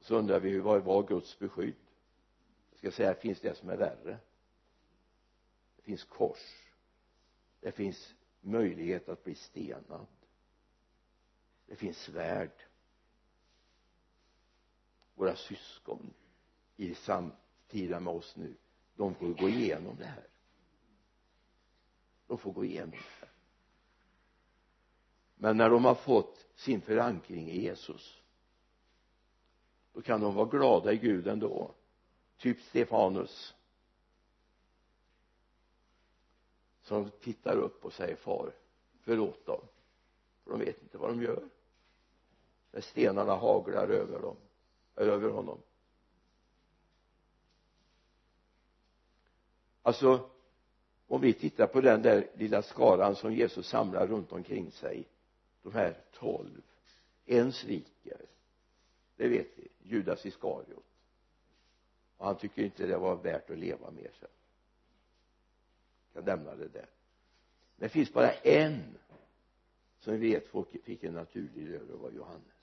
[0.00, 1.74] så undrar vi vad var Guds beskydd?
[2.70, 4.18] Jag ska säga finns det som är värre?
[5.76, 6.72] Det finns kors.
[7.60, 10.06] Det finns möjlighet att bli stenad.
[11.66, 12.50] Det finns svärd
[15.14, 16.14] våra syskon
[16.76, 18.54] i samtida med oss nu
[18.96, 20.26] de får gå igenom det här.
[22.26, 23.28] De får gå igenom det här.
[25.34, 28.22] Men när de har fått sin förankring i Jesus
[29.92, 31.74] då kan de vara glada i Gud ändå.
[32.36, 33.54] Typ Stefanus
[36.82, 38.52] som tittar upp och säger far
[39.00, 39.60] förlåt dem
[40.44, 41.48] för de vet inte vad de gör.
[42.70, 44.36] När stenarna haglar över dem
[44.96, 45.58] över honom.
[49.82, 50.30] Alltså
[51.06, 55.08] om vi tittar på den där lilla skaran som Jesus samlar runt omkring sig
[55.62, 56.62] de här tolv
[57.26, 58.20] en sviker.
[59.16, 60.84] Det vet vi Judas Iskariot.
[62.16, 64.28] Och han tycker inte det var värt att leva mer sen.
[66.12, 66.88] Jag lämnar det där.
[67.76, 68.98] Men det finns bara en
[70.00, 72.61] som vi vet fick en naturlig död och var Johannes.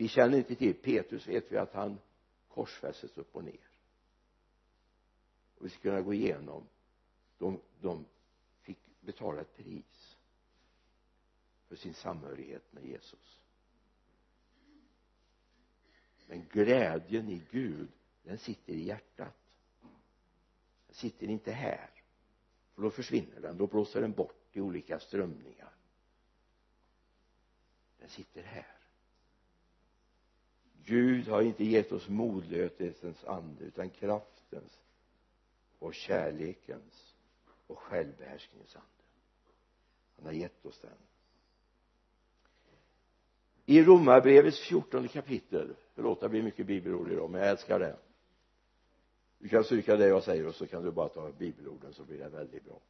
[0.00, 1.98] Vi känner inte till Petrus vet vi att han
[2.48, 3.70] korsfästes upp och ner.
[5.54, 6.66] Och vi ska kunna gå igenom.
[7.38, 8.04] De, de
[8.60, 10.18] fick betala ett pris
[11.68, 13.44] för sin samhörighet med Jesus.
[16.26, 17.88] Men glädjen i Gud
[18.22, 19.36] den sitter i hjärtat.
[20.86, 21.90] Den sitter inte här.
[22.74, 25.72] För då försvinner den, då blåser den bort i olika strömningar.
[27.98, 28.79] Den sitter här.
[30.84, 34.80] Gud har inte gett oss modlöshetens ande utan kraftens
[35.78, 37.14] och kärlekens
[37.66, 38.86] och självbehärskningens ande.
[40.16, 40.90] Han har gett oss den.
[43.66, 47.96] I romarbrevets fjortonde kapitel förlåt det blir mycket bibelord idag men jag älskar det.
[49.38, 52.18] Du kan stryka det jag säger och så kan du bara ta bibelorden så blir
[52.18, 52.80] det väldigt bra.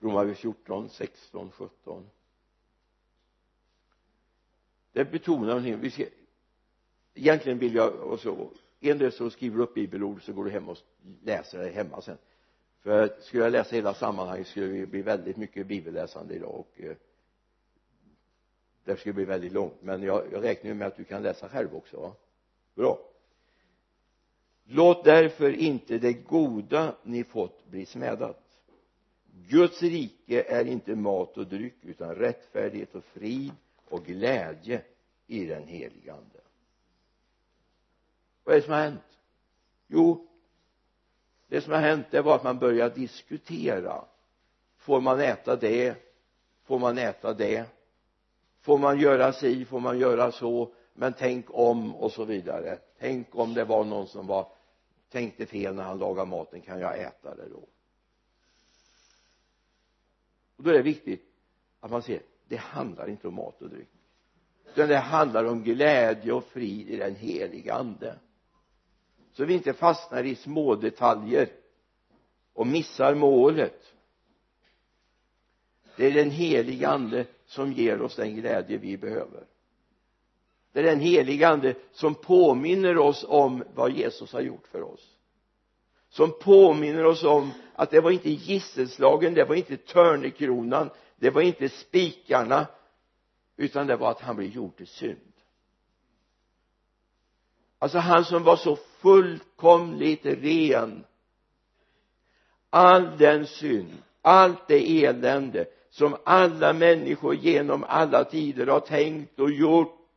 [0.00, 2.10] Romarbrevet 14, 16, 17
[4.92, 5.80] det betonar någonting.
[5.80, 6.04] Vi ska
[7.14, 10.50] egentligen vill jag och så en del så skriver du upp bibelord så går du
[10.50, 10.78] hem och
[11.22, 12.18] läser det hemma sen.
[12.80, 16.96] För skulle jag läsa hela sammanhanget skulle det bli väldigt mycket bibelläsande idag och eh,
[18.84, 19.82] det skulle bli väldigt långt.
[19.82, 22.12] Men jag, jag räknar ju med att du kan läsa själv också va?
[22.74, 22.98] Bra.
[24.64, 28.38] Låt därför inte det goda ni fått bli smädat.
[29.48, 33.52] Guds rike är inte mat och dryck utan rättfärdighet och frid
[33.92, 34.82] och glädje
[35.26, 36.40] i den heliga ande.
[38.44, 39.18] Vad är det som har hänt?
[39.86, 40.28] Jo
[41.52, 44.04] det som har hänt det var att man började diskutera.
[44.76, 45.96] Får man äta det?
[46.64, 47.64] Får man äta det?
[48.60, 49.64] Får man göra si?
[49.64, 50.74] Får man göra så?
[50.94, 52.78] Men tänk om och så vidare.
[52.98, 54.48] Tänk om det var någon som var
[55.10, 56.60] tänkte fel när han lagade maten.
[56.60, 57.68] Kan jag äta det då?
[60.56, 61.24] Och då är det viktigt
[61.80, 62.20] att man ser
[62.52, 63.88] det handlar inte om mat och dryck.
[64.66, 68.18] Utan det handlar om glädje och frid i den heliga ande.
[69.32, 71.48] Så vi inte fastnar i små detaljer
[72.52, 73.92] och missar målet.
[75.96, 79.44] Det är den heliga ande som ger oss den glädje vi behöver.
[80.72, 85.16] Det är den heliga ande som påminner oss om vad Jesus har gjort för oss.
[86.08, 90.90] Som påminner oss om att det var inte gisselslagen det var inte törnekronan
[91.22, 92.66] det var inte spikarna
[93.56, 95.32] utan det var att han blev gjord till synd.
[97.78, 101.04] Alltså han som var så fullkomligt ren
[102.70, 109.50] all den synd allt det elände som alla människor genom alla tider har tänkt och
[109.50, 110.08] gjort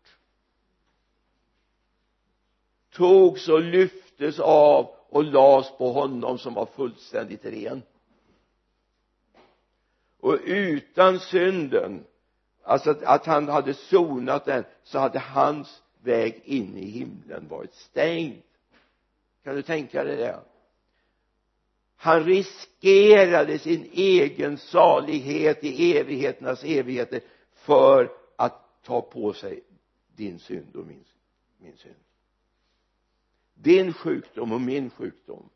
[2.91, 7.81] togs och lyftes av och lades på honom som var fullständigt ren
[10.25, 12.05] och utan synden
[12.63, 17.73] alltså att, att han hade sonat den så hade hans väg in i himlen varit
[17.73, 18.41] stängd.
[19.43, 20.39] Kan du tänka dig det?
[21.95, 27.21] Han riskerade sin egen salighet i evigheternas evigheter
[27.53, 29.63] för att ta på sig
[30.15, 31.05] din synd och min,
[31.57, 31.95] min synd.
[33.53, 35.49] Din sjukdom och min sjukdom.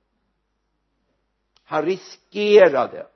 [1.64, 3.08] Han riskerade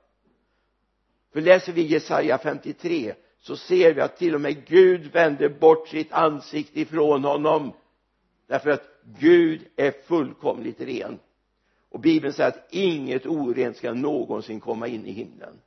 [1.34, 5.88] för läser vi Jesaja 53 så ser vi att till och med Gud vände bort
[5.88, 7.72] sitt ansikte ifrån honom
[8.46, 11.18] därför att Gud är fullkomligt ren.
[11.88, 15.60] Och bibeln säger att inget orent ska någonsin komma in i himlen.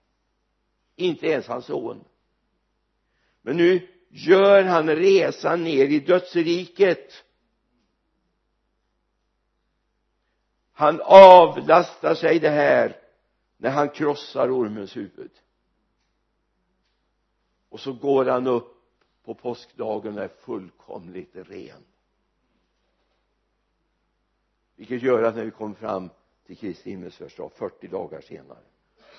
[0.96, 2.04] Inte ens hans son.
[3.42, 7.24] Men nu gör han resan ner i dödsriket.
[10.72, 12.98] Han avlastar sig det här
[13.58, 15.32] när han krossar ormens huvud
[17.70, 18.78] och så går han upp
[19.24, 21.84] på påskdagen och är fullkomligt ren.
[24.76, 26.10] Vilket gör att när vi kommer fram
[26.46, 28.64] till Kristi himmelsfärdsdag 40 dagar senare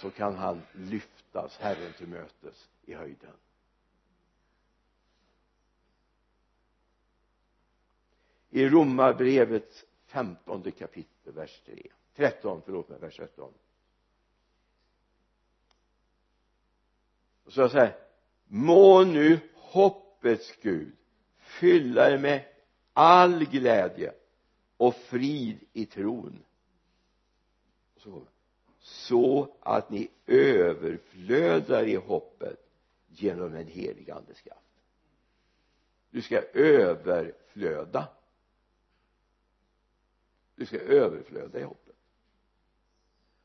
[0.01, 3.33] så kan han lyftas Herren till mötes i höjden.
[8.51, 13.53] I romarbrevets femtonde kapitel vers 3 13 förlåt mig vers 13
[17.45, 18.08] och så jag säger
[18.49, 20.93] må nu hoppets Gud
[21.39, 22.45] fylla er med
[22.93, 24.13] all glädje
[24.77, 26.45] och frid i tron.
[27.97, 28.23] Så,
[28.81, 32.69] så att ni överflödar i hoppet
[33.09, 34.61] genom en helig andes kraft.
[36.11, 38.09] Du ska överflöda.
[40.55, 41.97] Du ska överflöda i hoppet.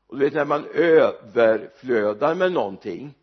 [0.06, 3.14] Och du vet när man överflödar med någonting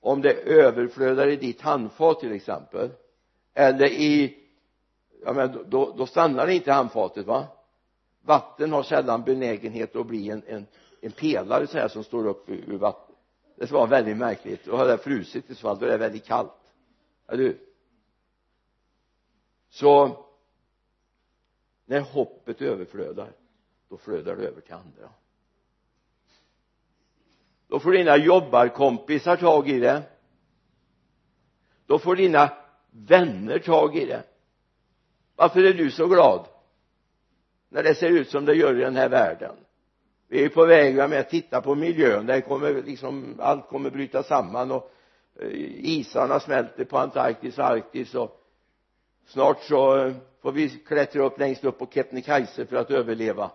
[0.00, 2.90] om det överflödar i ditt handfat till exempel
[3.54, 4.38] eller i
[5.24, 7.46] ja men då, då stannar inte handfatet va?
[8.22, 10.66] Vatten har sällan benägenhet att bli en, en,
[11.00, 13.14] en pelare så här som står upp ur, ur vatten.
[13.56, 14.66] Det ska vara väldigt märkligt.
[14.66, 16.72] Och har det frusit i så fall då är det väldigt kallt.
[17.28, 17.58] Eller hur
[19.70, 20.24] så
[21.84, 23.32] när hoppet överflödar
[23.88, 25.10] då flödar det över till andra
[27.68, 30.02] då får dina jobbarkompisar tag i det.
[31.86, 32.50] Då får dina
[32.90, 34.22] vänner tag i det.
[35.36, 36.46] Varför är du så glad?
[37.68, 39.56] När det ser ut som det gör i den här världen.
[40.28, 42.26] Vi är på väg med att titta på miljön.
[42.26, 44.92] Där kommer liksom allt kommer bryta samman och
[45.40, 45.48] eh,
[45.84, 48.44] isarna smälter på Antarktis och Arktis och
[49.26, 53.50] snart så eh, får vi klättra upp längst upp på Kebnekaise för att överleva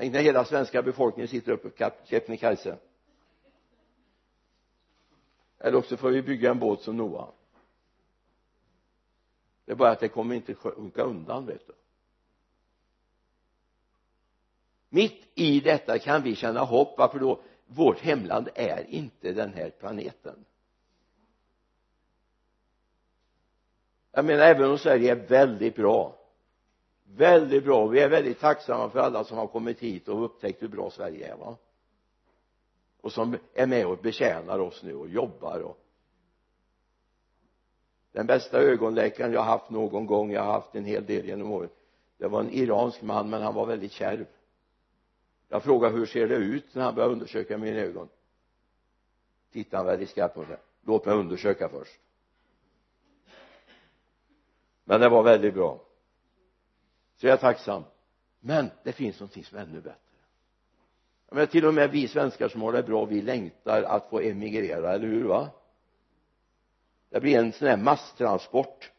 [0.00, 2.78] tänk när hela svenska befolkningen sitter uppe på Kebnekaise
[5.58, 7.28] eller också får vi bygga en båt som Noa.
[9.64, 11.72] Det är bara att det kommer inte sjunka undan vet du.
[14.88, 17.42] Mitt i detta kan vi känna hopp varför då?
[17.66, 20.44] Vårt hemland är inte den här planeten.
[24.12, 26.19] Jag menar även om Sverige är väldigt bra
[27.16, 27.86] väldigt bra.
[27.86, 31.32] Vi är väldigt tacksamma för alla som har kommit hit och upptäckt hur bra Sverige
[31.32, 31.56] är va?
[33.00, 35.78] Och som är med och betjänar oss nu och jobbar och
[38.12, 41.70] den bästa ögonläkaren jag haft någon gång jag har haft en hel del genom åren
[42.20, 44.26] det var en iransk man men han var väldigt kärv.
[45.48, 46.74] Jag frågade hur ser det ut?
[46.74, 48.08] När han började undersöka mina ögon.
[49.52, 50.56] Tittade han väldigt skarpt på mig.
[50.82, 52.00] Låt mig undersöka först.
[54.84, 55.80] Men det var väldigt bra
[57.20, 57.84] så jag är tacksam.
[58.40, 59.94] Men det finns någonting som är ännu bättre.
[61.28, 64.20] Jag menar till och med vi svenskar som har det bra vi längtar att få
[64.20, 65.50] emigrera eller hur va?
[67.10, 68.92] Det blir en sån här masstransport.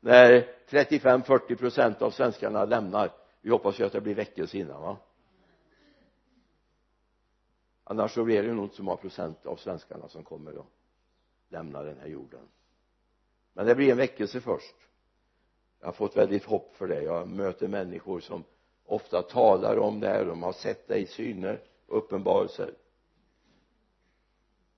[0.00, 4.96] När 35-40 procent av svenskarna lämnar vi hoppas ju att det blir väckelse innan va?
[7.84, 10.66] Annars så blir det ju nog inte så många procent av svenskarna som kommer att
[11.48, 12.48] lämna den här jorden.
[13.52, 14.74] Men det blir en väckelse först
[15.80, 17.02] jag har fått väldigt hopp för det.
[17.02, 18.44] Jag möter människor som
[18.84, 20.24] ofta talar om det här.
[20.24, 22.74] De har sett det i syner och uppenbarelser.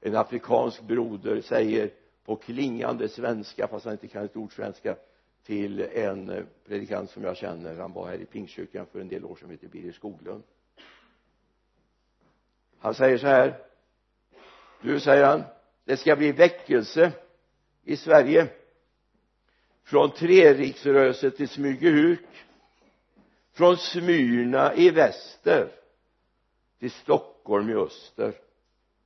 [0.00, 1.90] En afrikansk broder säger
[2.24, 4.96] på klingande svenska fast han inte kan ett ord svenska
[5.44, 7.76] till en eh, predikant som jag känner.
[7.76, 10.42] Han var här i pingstkyrkan för en del år sedan heter Birger Skoglund.
[12.78, 13.59] Han säger så här.
[14.82, 15.42] Du säger han
[15.84, 17.12] det ska bli väckelse
[17.84, 18.48] i Sverige
[19.93, 22.20] från Treriksröset till Smygehuk.
[23.53, 25.72] Från Smyrna i väster
[26.78, 28.34] till Stockholm i öster.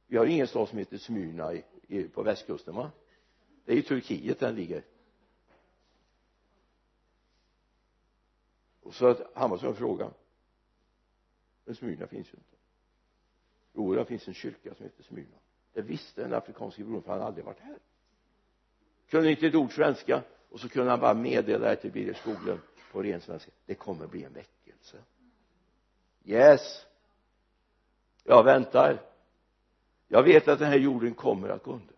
[0.06, 2.90] Vi har ingen stad som heter Smyrna i, i, på västkusten va?
[3.64, 4.84] Det är i Turkiet den ligger.
[8.82, 10.10] Och så att Hammarström frågade
[11.64, 12.56] men Smyrna finns ju inte.
[13.74, 15.36] Jo det finns en kyrka som heter Smyrna.
[15.72, 17.78] Det visste den afrikanske brodern för han hade aldrig varit här.
[19.08, 20.22] Kunde inte ett ord svenska
[20.56, 22.60] och så kunde han bara meddela det till Birger Skoglund
[22.92, 23.50] på ren svenska.
[23.66, 24.96] Det kommer bli en väckelse.
[26.24, 26.86] Yes.
[28.24, 29.02] Jag väntar.
[30.08, 31.94] Jag vet att den här jorden kommer att gå under.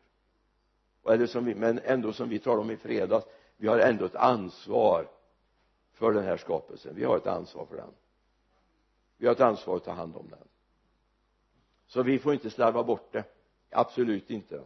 [1.03, 4.05] Och eller som vi, men ändå som vi talade om i fredags vi har ändå
[4.05, 5.09] ett ansvar
[5.93, 6.95] för den här skapelsen.
[6.95, 7.91] Vi har ett ansvar för den.
[9.17, 10.49] Vi har ett ansvar att ta hand om den.
[11.87, 13.25] Så vi får inte slarva bort det.
[13.71, 14.63] Absolut inte.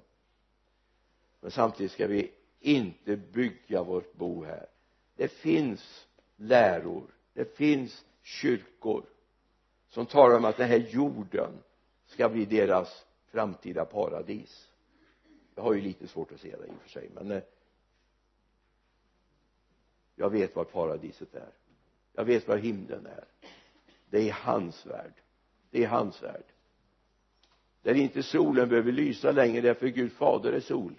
[1.41, 2.33] Men samtidigt ska vi
[2.63, 4.67] inte bygga vårt bo här.
[5.17, 6.07] Det finns
[6.37, 9.05] läror det finns kyrkor
[9.89, 11.53] som talar om att den här jorden
[12.07, 14.69] ska bli deras framtida paradis.
[15.55, 17.43] Jag har ju lite svårt att se det i och för sig men eh,
[20.15, 21.53] jag vet vad paradiset är.
[22.13, 23.25] Jag vet vad himlen är.
[24.11, 25.15] Det är hans värld.
[25.71, 26.45] Det är hans värld.
[27.83, 30.95] Där inte solen behöver lysa längre därför Gud fader är sol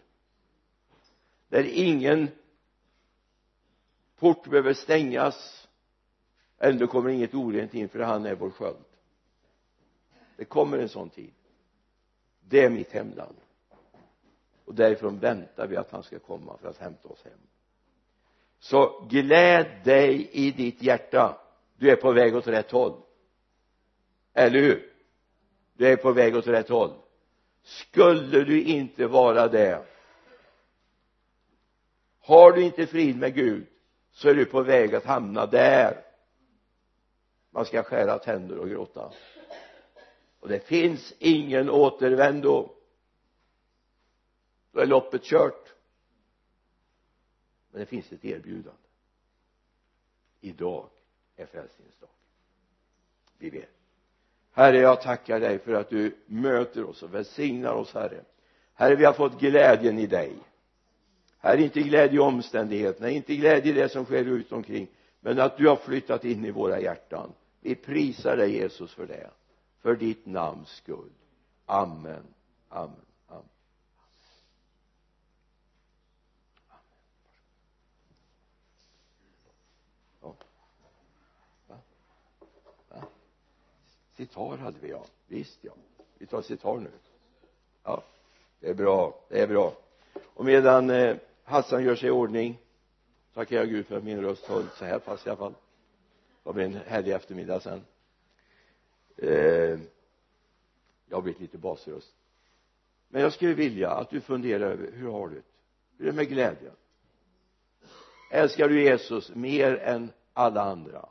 [1.54, 2.28] där ingen
[4.16, 5.68] port behöver stängas
[6.58, 8.86] ändå kommer inget orent in för han är vår sköld.
[10.38, 11.34] Det kommer en sån tid.
[12.40, 13.36] Det är mitt hemland.
[14.66, 17.40] Och därifrån väntar vi att han ska komma för att hämta oss hem.
[18.60, 21.38] Så gläd dig i ditt hjärta.
[21.78, 23.02] Du är på väg åt rätt håll.
[24.34, 24.94] Eller hur?
[25.74, 26.94] Du är på väg åt rätt håll.
[27.64, 29.86] Skulle du inte vara det
[32.26, 33.68] har du inte frid med Gud
[34.12, 36.06] så är du på väg att hamna där.
[37.50, 39.12] Man ska skära tänder och gråta.
[40.40, 42.70] Och det finns ingen återvändo.
[44.72, 45.74] Då är loppet kört.
[47.72, 48.80] Men det finns ett erbjudande.
[50.42, 50.90] Idag
[51.36, 52.10] är frälsningens dag.
[53.38, 53.70] Vi ber.
[54.52, 58.24] Herre jag tackar dig för att du möter oss och välsignar oss herre.
[58.74, 60.38] Herre vi har fått glädjen i dig
[61.44, 64.88] herre inte glädje i omständigheterna inte glädje i det som sker runt omkring
[65.20, 67.34] men att du har flyttat in i våra hjärtan.
[67.62, 69.30] Vi prisar dig Jesus för det.
[69.82, 71.10] För ditt namns skull.
[71.66, 72.24] Amen.
[72.70, 72.96] Amen.
[73.28, 73.46] Amen.
[80.22, 80.36] Ja.
[81.68, 81.78] Va?
[82.90, 83.02] Va?
[84.18, 85.06] sitar hade vi ja.
[85.28, 85.74] Visst ja.
[86.18, 86.92] Vi tar sitar nu.
[87.84, 88.04] Ja
[88.64, 89.14] det är bra.
[89.30, 89.74] Det är bra.
[90.24, 92.60] Och medan eh, Hassan gör sig i ordning.
[93.34, 94.46] Tackar jag Gud för att min röst.
[94.46, 95.56] Höll så här fast i alla fall.
[96.44, 97.82] Det blir en härlig eftermiddag sen.
[99.18, 99.80] Eh,
[101.06, 102.16] jag har blivit lite basröst.
[103.08, 105.42] Men jag skulle vilja att du funderar över hur har du det?
[105.98, 106.76] Hur är det med glädjen?
[108.32, 111.10] Älskar du Jesus mer än alla andra?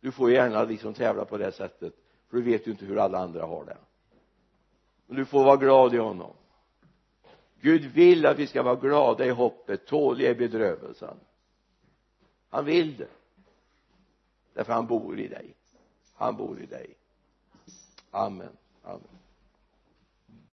[0.00, 1.94] Du får gärna liksom tävla på det sättet
[2.28, 3.76] för du vet ju inte hur alla andra har det.
[5.06, 6.34] Men du får vara glad i honom.
[7.60, 11.16] Gud vill att vi ska vara glada i hoppet, tåliga i bedrövelsen.
[12.50, 13.08] Han vill det.
[14.52, 15.54] Därför han bor i dig.
[16.14, 16.94] Han bor i dig.
[18.10, 18.56] Amen.
[18.82, 19.19] Amen.